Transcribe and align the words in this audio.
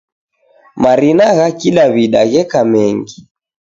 Marina 0.83 1.25
ghakidawida 1.37 2.21
gheka 2.31 2.59
mengi. 2.71 3.17